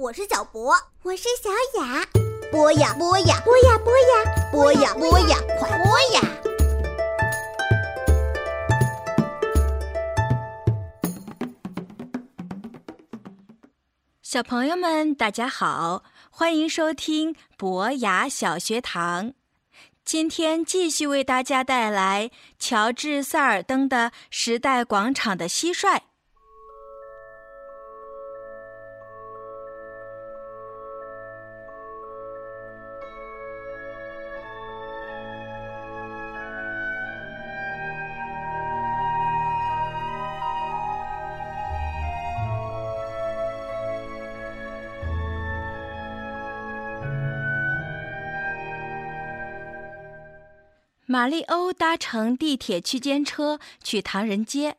[0.00, 1.50] 我是小博，我是小
[1.80, 2.06] 雅。
[2.52, 6.20] 播呀播呀，播呀播呀，播呀播呀，快播呀！
[14.22, 19.32] 小朋友们，大家好，欢迎收听博雅小学堂。
[20.04, 25.96] 今天继续为大家带来乔治·塞尔登的《时代广场的蟋蟀》。
[51.28, 54.76] 马里欧搭乘地铁区间车去唐人街，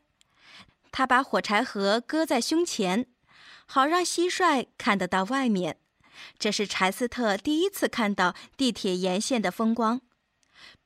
[0.91, 3.05] 他把火柴盒搁在胸前，
[3.67, 5.77] 好让蟋蟀看得到外面。
[6.39, 10.01] 这是柴斯特第一次看到地铁沿线的风光。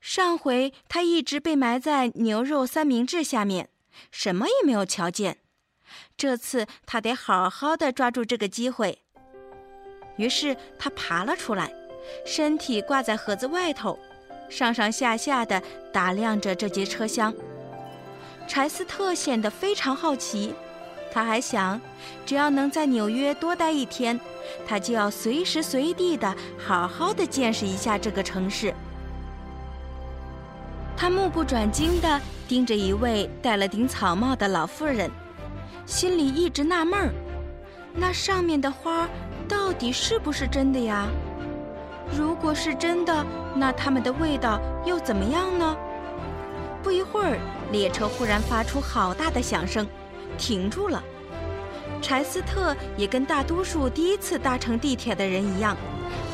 [0.01, 3.69] 上回他一直被埋在牛肉三明治下面，
[4.11, 5.37] 什么也没有瞧见。
[6.17, 8.99] 这次他得好好的抓住这个机会。
[10.17, 11.73] 于是他爬了出来，
[12.25, 13.97] 身体挂在盒子外头。
[14.49, 17.33] 上上下下的打量着这节车厢，
[18.47, 20.53] 柴斯特显得非常好奇。
[21.11, 21.79] 他还想，
[22.25, 24.19] 只要能在纽约多待一天，
[24.67, 28.73] 他就要随时随地的好好的见识一下这个城市。
[30.97, 35.11] 他目不转睛地盯着一位戴了顶草帽的老妇人，
[35.85, 37.13] 心里一直纳闷儿：
[37.93, 39.07] 那上面的花
[39.47, 41.07] 到底是不是真的呀？
[42.17, 43.25] 如果是真的，
[43.55, 45.75] 那它们的味道又怎么样呢？
[46.83, 47.39] 不一会儿，
[47.71, 49.87] 列车忽然发出好大的响声，
[50.37, 51.01] 停住了。
[52.01, 55.77] 柴斯特也跟大多数第一次搭乘地铁的人一样，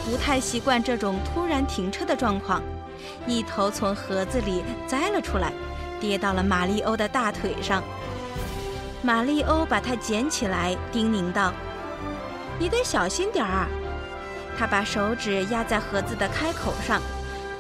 [0.04, 2.62] 不太习惯这种突然停车的状况，
[3.28, 5.54] 一头从盒子里栽了出来，
[6.00, 7.84] 跌到了玛丽欧的大腿上。
[9.02, 11.54] 玛丽欧把它捡起来，叮咛道
[12.60, 13.68] ：“你得小心点儿。”
[14.60, 17.02] 他把手指压在盒子的开口上，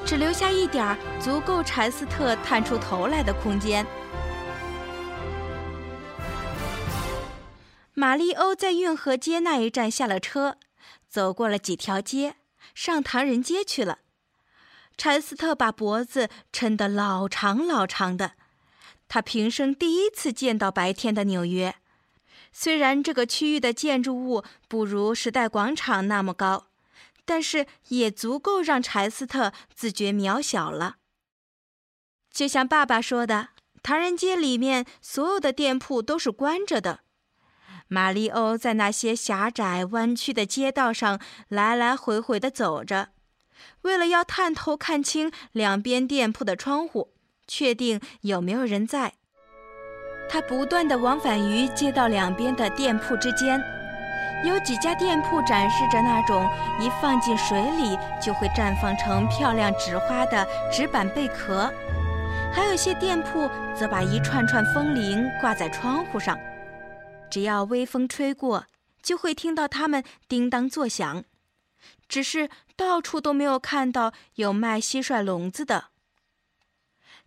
[0.06, 3.88] 只留下一点儿足够柴斯特探出头来的空间。
[7.94, 10.58] 玛丽欧在运河街那一站下了车，
[11.08, 12.36] 走过了几条街，
[12.76, 14.00] 上唐人街去了。
[14.98, 18.34] 柴斯特把脖子抻得老长老长的，
[19.08, 21.76] 他平生第一次见到白天的纽约。
[22.52, 26.66] 虽然这个区域的建筑物不如时代广场那么高。
[27.29, 30.95] 但是也足够让柴斯特自觉渺小了。
[32.34, 33.50] 就像爸爸说的，
[33.84, 37.01] 唐人街里面所有的店铺都是关着的。
[37.88, 43.09] 马里欧在那些狭窄弯曲的街道上来来回回地走着，
[43.81, 47.13] 为了要探头看清两边店铺的窗户，
[47.45, 49.13] 确定有没有人在。
[50.28, 53.78] 他不断地往返于街道两边的店铺之间。
[54.44, 61.69] 有几家店铺展示着那种一放进水里就会绽放成漂亮纸花的纸板贝壳，
[62.53, 66.39] 还有些店铺则把一串串风铃挂在窗户上，
[67.29, 68.66] 只要微风吹过，
[69.01, 71.25] 就会听到它们叮当作响。
[72.07, 75.85] 只是到处都没有看到有卖蟋蟀笼子的。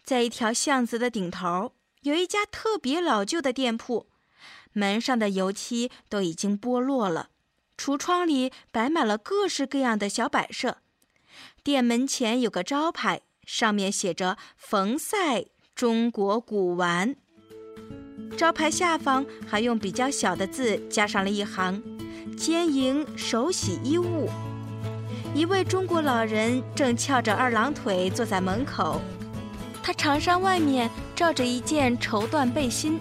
[0.02, 4.08] 在一条巷子的顶头，有一家特别老旧的店铺。
[4.72, 7.28] 门上的油漆都已经剥落了，
[7.76, 10.78] 橱窗里摆满了各式各样的小摆设。
[11.62, 15.44] 店门前有个招牌，上面写着“冯赛
[15.74, 17.16] 中国古玩”。
[18.36, 21.82] 招牌下方还用比较小的字加上了一行
[22.36, 24.28] ：“兼营手洗衣物。”
[25.34, 29.00] 一位中国老人正翘着二郎腿坐在门口，
[29.82, 33.00] 他长衫外面罩着一件绸缎背心。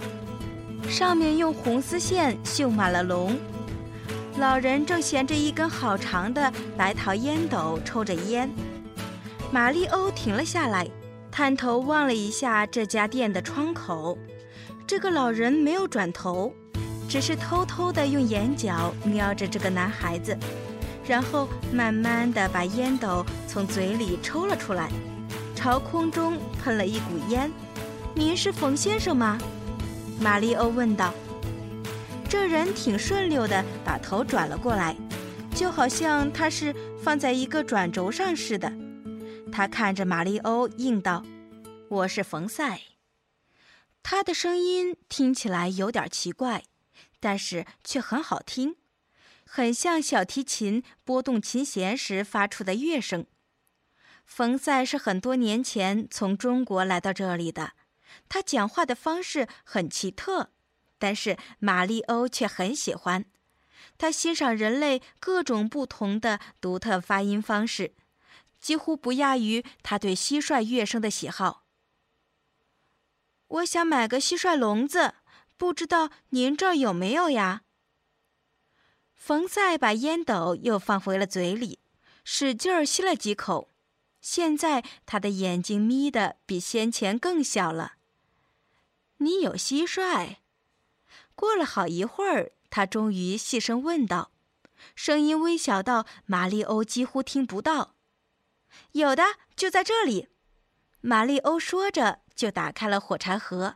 [0.89, 3.37] 上面用红丝线绣满了龙。
[4.37, 8.49] 老人正衔着一根好长的白桃烟斗抽着烟。
[9.51, 10.87] 玛丽欧停了下来，
[11.29, 14.17] 探头望了一下这家店的窗口。
[14.87, 16.53] 这个老人没有转头，
[17.09, 20.37] 只是偷偷地用眼角瞄着这个男孩子，
[21.05, 24.89] 然后慢慢地把烟斗从嘴里抽了出来，
[25.55, 27.51] 朝空中喷了一股烟。
[28.15, 29.37] 您是冯先生吗？
[30.21, 31.11] 玛丽欧问道
[32.29, 34.95] ：“这人挺顺溜的，把头转了过来，
[35.55, 38.71] 就好像他是放在一个转轴上似的。”
[39.51, 41.25] 他看着玛丽欧，应道
[41.89, 42.81] ：“我是冯赛。”
[44.03, 46.65] 他的声音听起来有点奇怪，
[47.19, 48.75] 但是却很好听，
[49.43, 53.25] 很像小提琴拨动琴弦时发出的乐声。
[54.23, 57.71] 冯赛是很多年前从中国来到这里的，
[58.33, 60.51] 他讲话的方式很奇特，
[60.97, 63.25] 但是马利欧却很喜欢。
[63.97, 67.93] 他欣赏人类各种不同的独特发音方式，
[68.61, 71.65] 几乎不亚于他对蟋蟀乐声的喜好。
[73.49, 75.15] 我想买个蟋蟀笼子，
[75.57, 77.63] 不知道您这儿有没有呀？
[79.13, 81.79] 冯赛把烟斗又放回了嘴里，
[82.23, 83.73] 使劲儿吸了几口。
[84.21, 87.95] 现在他的眼睛眯得比先前更小了。
[89.21, 90.37] 你有蟋蟀？
[91.35, 94.31] 过了好一会儿，他终于细声问道，
[94.95, 97.95] 声音微小到玛丽欧几乎听不到。
[98.93, 99.23] 有的，
[99.55, 100.29] 就在这里。
[101.01, 103.75] 玛丽欧说着，就打开了火柴盒。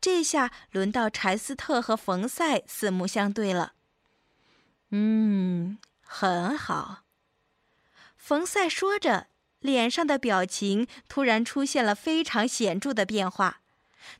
[0.00, 3.72] 这下轮到柴斯特和冯赛四目相对了。
[4.90, 7.04] 嗯，很好。
[8.16, 9.28] 冯赛说着。
[9.60, 13.62] 脸上的表情突然出现了非常显著的变化，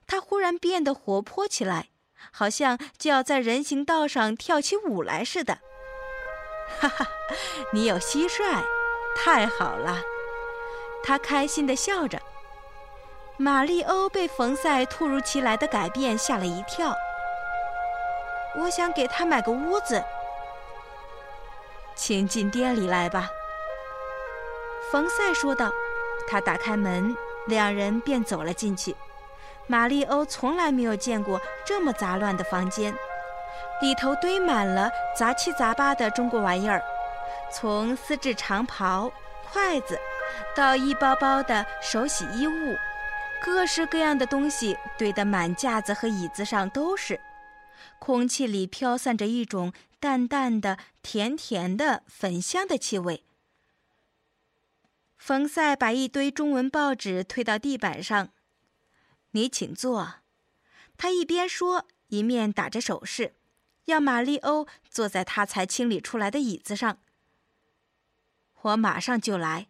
[0.06, 1.88] 他忽然变得活泼起来，
[2.30, 5.58] 好像就要在人行道上跳起舞来似的。
[6.80, 7.06] 哈哈，
[7.72, 8.64] 你有蟋蟀，
[9.16, 10.00] 太好了！
[11.04, 12.20] 他开心地笑着。
[13.38, 16.94] 马利欧被冯赛突如其来的改变吓了一跳。
[18.58, 20.02] 我想给他买个屋子，
[21.94, 23.28] 请进店里来吧。
[24.90, 25.70] 冯赛说道
[26.26, 27.14] ：“他打开门，
[27.46, 28.96] 两人便走了进去。
[29.66, 32.94] 玛丽欧从来没有见过这么杂乱的房间，
[33.80, 36.82] 里头堆满了杂七杂八的中国玩意儿，
[37.52, 39.10] 从丝质长袍、
[39.44, 39.98] 筷子，
[40.54, 42.76] 到一包包的手洗衣物，
[43.42, 47.20] 各式各样的东西堆得满架子和椅子上都是。
[47.98, 53.24] 空气里飘散着一种淡淡的、甜甜的、粉香的气味。”
[55.18, 58.28] 冯赛把一堆中文报纸推到地板上
[59.36, 60.14] ，“你请坐。”
[60.98, 63.34] 他一边说，一面打着手势，
[63.84, 66.98] 要马利欧坐在他才清理出来的椅子上。
[68.62, 69.68] “我马上就来。”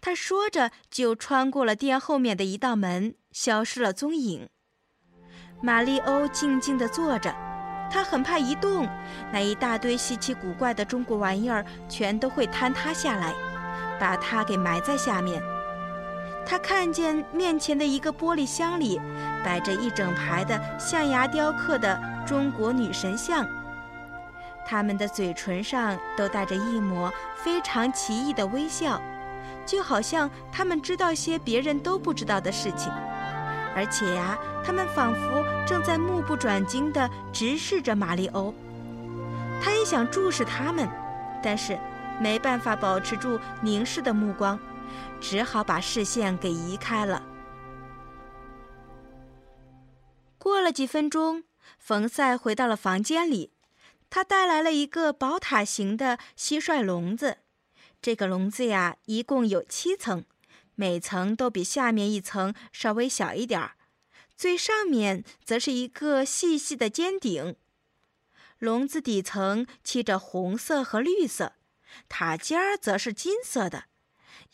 [0.00, 4.48] 他说着，就穿过了店后面的一道门，消失了踪影。
[5.62, 7.30] 马利欧静静地坐着，
[7.90, 8.86] 他很怕一动，
[9.30, 13.34] 那一大堆稀奇古怪的中国玩意儿全都会坍塌下来。
[13.98, 15.42] 把它给埋在下面。
[16.48, 19.00] 他看见面前的一个玻璃箱里
[19.44, 23.44] 摆着一整排的象牙雕刻的中国女神像，
[24.64, 29.02] 他们的嘴唇上都带着一抹非常奇异的微笑，
[29.66, 32.92] 就好像他们知道些别人都不知道的事情。
[33.74, 38.54] 而且呀，他们仿佛正在目不转睛地直视着马里欧。
[39.60, 40.88] 他也想注视他们，
[41.42, 41.76] 但是。
[42.18, 44.58] 没办法保持住凝视的目光，
[45.20, 47.24] 只好把视线给移开了。
[50.38, 51.44] 过了几分钟，
[51.78, 53.52] 冯赛回到了房间里，
[54.08, 57.38] 他带来了一个宝塔形的蟋蟀笼子。
[58.00, 60.24] 这个笼子呀，一共有七层，
[60.74, 63.72] 每层都比下面一层稍微小一点儿，
[64.36, 67.56] 最上面则是一个细细的尖顶。
[68.58, 71.54] 笼子底层漆着红色和绿色。
[72.08, 73.84] 塔尖儿则是金色的，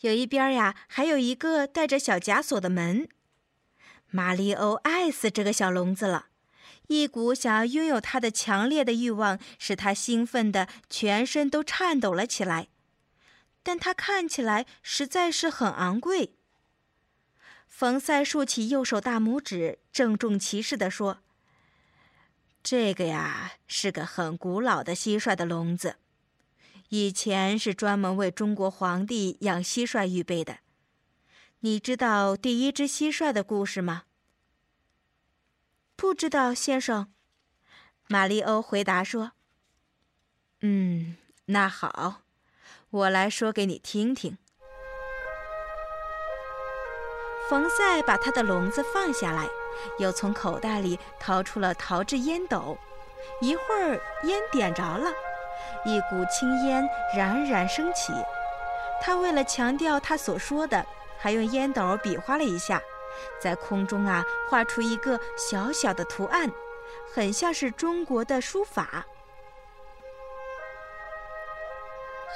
[0.01, 3.07] 有一边呀，还有一个带着小枷锁的门。
[4.09, 6.27] 马里欧爱死这个小笼子了，
[6.87, 12.67] 一股想要拥有它的强烈的欲望使他兴奋的全身都颤抖了起来。
[13.63, 16.35] 但它看起来实在是很昂贵。
[17.65, 21.19] 冯赛竖起右手大拇指，郑重其事地说
[22.61, 25.95] ：“这个呀，是个很古老的蟋蟀的笼子。”
[26.95, 30.59] 以前是专门为中国皇帝养蟋蟀预备的。
[31.61, 34.03] 你知道第一只蟋蟀的故事吗？
[35.95, 37.11] 不知道，先生。
[38.07, 39.31] 玛丽欧回答说
[40.61, 42.21] ：“嗯，那好，
[42.91, 44.37] 我来说给你听听。”
[47.49, 49.49] 冯赛把他的笼子放下来，
[49.97, 52.77] 又从口袋里掏出了陶制烟斗，
[53.41, 55.11] 一会儿烟点着了。
[55.85, 58.13] 一股青烟冉冉升起，
[59.01, 60.85] 他为了强调他所说的，
[61.17, 62.81] 还用烟斗比划了一下，
[63.41, 66.49] 在空中啊画出一个小小的图案，
[67.13, 69.05] 很像是中国的书法。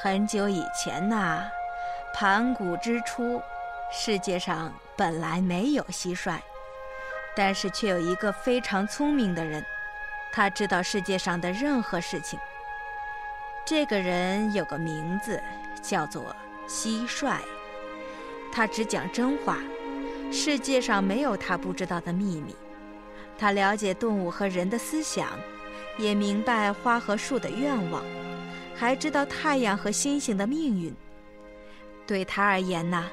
[0.04, 1.50] 很久以前呐，
[2.14, 3.42] 盘古之初，
[3.92, 6.38] 世界上本来没有蟋蟀，
[7.36, 9.66] 但是却有一个非常聪明的人，
[10.32, 12.40] 他知道世界上的任何事情。
[13.70, 15.38] 这个人有个名字，
[15.84, 16.34] 叫做
[16.70, 17.36] 蟋蟀。
[18.50, 19.58] 他只讲真话，
[20.32, 22.56] 世界上没有他不知道的秘密。
[23.38, 25.38] 他了解动物和人的思想，
[25.98, 28.02] 也明白花和树的愿望，
[28.74, 30.96] 还知道太阳和星星的命运。
[32.06, 33.06] 对他而言呢，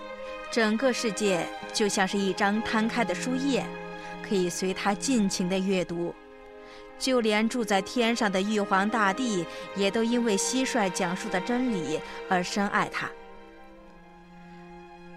[0.52, 3.66] 整个世界就像是一张摊开的书页，
[4.22, 6.14] 可以随他尽情的阅读。
[6.98, 9.44] 就连住在天上的玉皇大帝，
[9.76, 13.10] 也都因为蟋蟀讲述的真理而深爱他。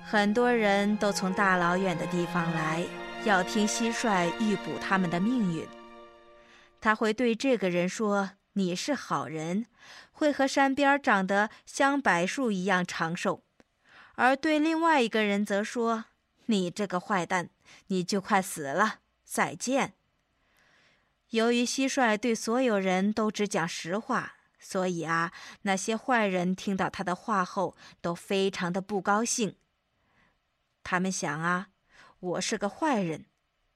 [0.04, 2.86] 很多人都从大老远的地方来，
[3.26, 5.68] 要听蟋蟀预卜他们的命运。
[6.80, 9.66] 他会对这个人说：“你是好人，
[10.12, 13.42] 会和山边长得像柏树一样长寿；
[14.16, 16.06] 而对另外一个人则说
[16.48, 17.50] ：‘你这个坏蛋，
[17.88, 19.94] 你就快死了，再见。’”
[21.32, 29.56] 由于蟋蟀对所有人都只讲实话，所以啊，那些坏人听到他的话后都非常的不高兴。
[30.84, 31.68] 他们想啊，
[32.20, 33.26] 我是个坏人，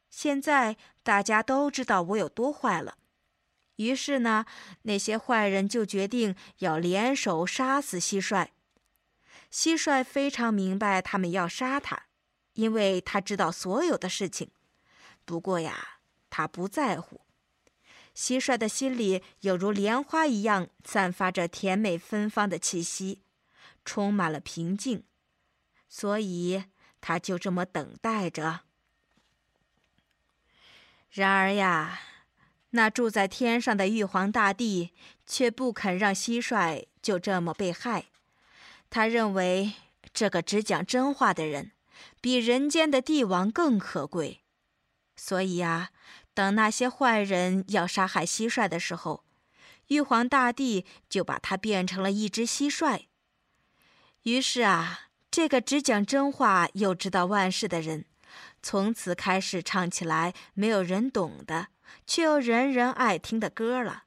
[0.10, 2.98] 现在大家都知道我有多坏了。
[3.75, 4.46] 于是呢，
[4.84, 8.48] 那些坏人就决定要联手杀死蟋蟀。
[9.51, 12.03] 蟋蟀非常明白他们要杀他，
[12.53, 14.51] 因为他知道所有的事情。
[15.25, 17.20] 不过呀，他不在乎。
[18.15, 23.22] 蟋蟀的心里有如莲花一样散发着甜美芬芳的气息，
[23.86, 25.03] 充满了平静，
[25.88, 26.65] 所以
[27.00, 28.62] 他就这么等待着。
[31.10, 32.00] 然而呀，
[32.72, 34.91] 那住在天上的玉皇大帝
[35.25, 38.06] 却不肯让蟋蟀就这么被害。
[38.89, 39.74] 他认为
[40.13, 41.72] 这个只讲真话的人，
[42.20, 44.40] 比人间的帝王更可贵，
[45.15, 45.91] 所以呀。
[46.34, 49.25] 等那些坏人要杀害蟋蟀的时候，
[49.88, 53.08] 玉皇大帝就把它变成了一只蟋蟀。
[54.24, 58.06] 于是啊，这个只讲真话又知道万事的人，
[58.63, 61.68] 从此开始唱起来没有人懂的，
[62.08, 64.06] 却又人人爱听的歌了。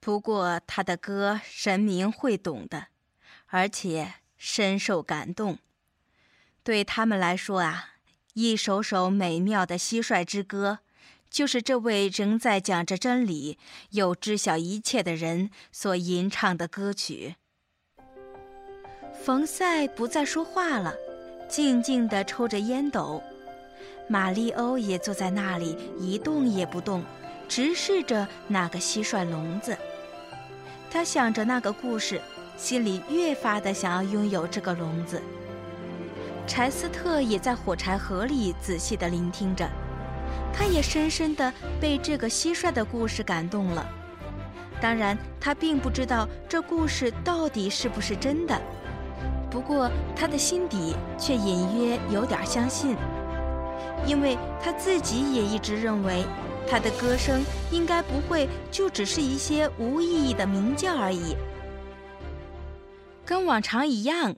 [0.00, 2.88] 不过他的歌神明会懂的，
[3.46, 5.58] 而且深受感动。
[6.62, 7.91] 对他们来说啊。
[8.34, 10.78] 一首首美妙的蟋蟀之歌，
[11.28, 13.58] 就是这位仍在讲着真理
[13.90, 17.36] 又知晓一切的人所吟唱的歌曲。
[19.22, 20.94] 冯赛不再说话了，
[21.46, 23.22] 静静地抽着烟斗。
[24.08, 27.04] 玛丽欧也坐在那里一动也不动，
[27.46, 29.76] 直视着那个蟋蟀笼子。
[30.90, 32.18] 他想着那个故事，
[32.56, 35.20] 心里越发的想要拥有这个笼子。
[36.46, 39.68] 柴斯特也在火柴盒里仔细地聆听着，
[40.52, 43.86] 他也深深地被这个蟋蟀的故事感动了。
[44.80, 48.60] 当然，他并不知道这故事到底是不是真的，
[49.48, 52.96] 不过他的心底却隐约有点相信，
[54.04, 56.24] 因为他自己也一直认为，
[56.68, 61.36] 他的歌声应该不会就只是一些无意义的鸣叫而已，
[63.24, 64.34] 跟往常一样。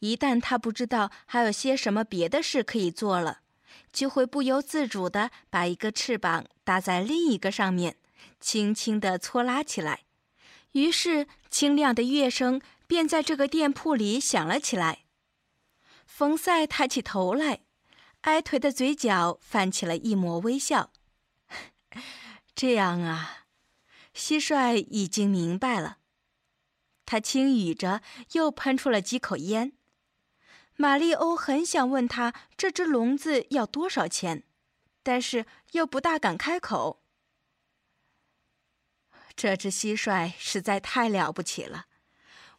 [0.00, 3.40] 一旦他不知道还有些什么别的事可以做了，
[3.92, 7.96] 就会不由自主地把一个翅膀搭在另一个上面，
[8.40, 10.00] 轻轻地搓拉起来。
[10.72, 15.04] 于是，清亮的乐声便在这个店铺里响了起来。
[16.04, 17.60] 冯赛抬起头来，
[18.22, 20.90] 矮腿的嘴角泛起了一抹微笑。
[22.54, 23.46] 这样啊，
[24.14, 25.98] 蟋蟀已经明白了。
[27.06, 28.02] 他轻语着，
[28.32, 29.72] 又喷出了几口烟。
[30.76, 34.44] 玛丽欧很想问他这只笼子要多少钱，
[35.02, 37.02] 但是又不大敢开口。
[39.34, 41.86] 这只蟋蟀实在太了不起了，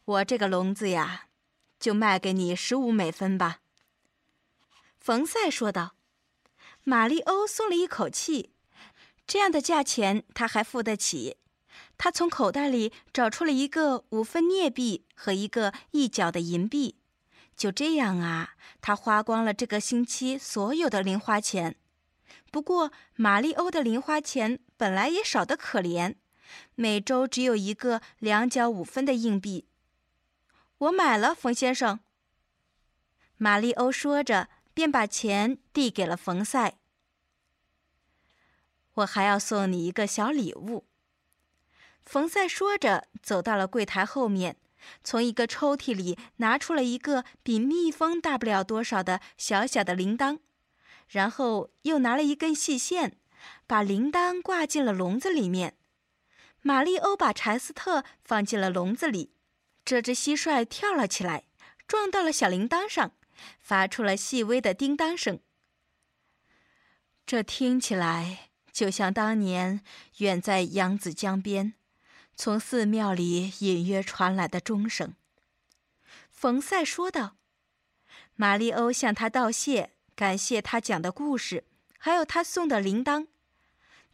[0.04, 1.26] 我这个笼子呀，
[1.80, 3.60] 就卖给你十五美分吧。”
[5.00, 5.94] 冯赛说道。
[6.84, 8.54] 玛丽欧松了一口气，
[9.26, 11.36] 这样的价钱他还付得起。
[11.98, 16.96] 他从口袋里找出了一个五分镍币和一个一角的银币。
[17.58, 21.74] 就这样啊，他花光了这个星期所有的零花钱。
[22.52, 26.14] 不过，玛丽欧的零花钱本来也少得可怜，
[26.76, 29.66] 每周只有一个两角五分的硬币。
[30.78, 31.98] 我买了，冯先生。
[33.36, 36.78] 玛丽欧说着，便把钱递给了冯赛。
[38.94, 40.86] 我还要送你一个小礼物。
[42.04, 44.56] 冯赛说着，走到了柜台后面。
[45.02, 50.38] 从一个抽屉里拿出了一个比蜜蜂大不了多少的小小的铃铛，
[51.08, 53.18] 然后又拿了一根细线，
[53.66, 55.76] 把铃铛挂进了笼子里面。
[56.60, 59.32] 玛丽欧把柴斯特放进了笼子里，
[59.84, 61.44] 这只蟋蟀跳了起来，
[61.86, 63.12] 撞到了小铃铛上，
[63.60, 65.40] 发出了细微的叮当声。
[67.24, 69.82] 这听起来就像当年
[70.18, 71.74] 远在扬子江边，
[72.40, 75.16] 从寺庙里隐约传来的钟声。
[76.30, 77.36] 冯赛说道
[78.36, 81.64] ：“玛丽欧向他道谢，感谢他讲的故事，
[81.98, 83.26] 还有他送的铃铛。”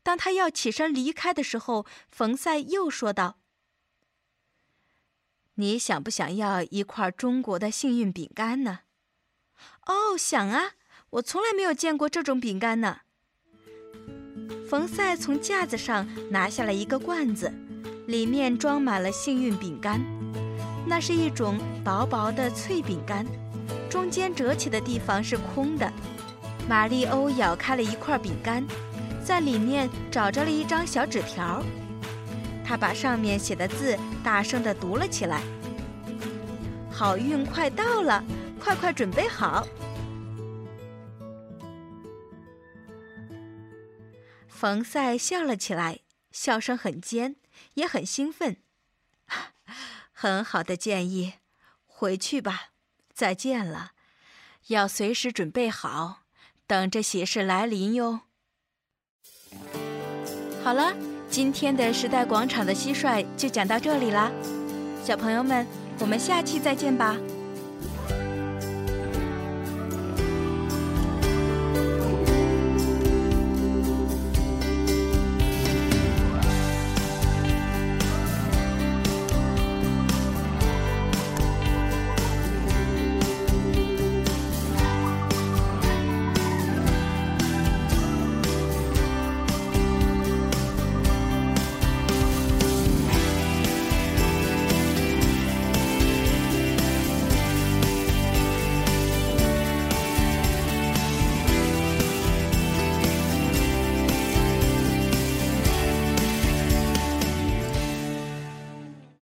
[0.02, 3.40] 当他要起身离开的时候，冯赛又说道
[5.56, 8.80] ：“你想不想要一块中国的幸运饼干呢
[9.84, 10.72] ？”“哦，想啊！
[11.10, 13.02] 我从来没有见过这种饼干呢。”
[14.66, 17.52] 冯赛从架子上拿下了一个罐子，
[18.06, 20.00] 里面装满了幸运饼干。
[20.86, 23.26] 那是一种薄薄的脆饼干，
[23.88, 25.90] 中间折起的地方是空的。
[26.68, 28.64] 玛丽欧咬开了一块饼干。
[29.24, 31.62] 在里面找着了一张小纸条，
[32.62, 35.40] 他把上面写的字大声地读了起来
[36.92, 38.22] ：“好运快到了，
[38.60, 39.66] 快快准备好。”
[44.46, 47.36] 冯赛笑了起来，笑声很尖，
[47.74, 48.56] 也很兴奋。
[50.12, 51.34] 很好的建议，
[51.86, 52.70] 回去吧，
[53.12, 53.92] 再见了，
[54.68, 56.22] 要随时准备好，
[56.66, 58.20] 等着喜事来临哟。
[60.62, 60.94] 好了，
[61.28, 64.30] 今天的时代广场的蟋蟀就讲到这里啦，
[65.04, 65.66] 小朋友们，
[66.00, 67.16] 我们下期再见吧。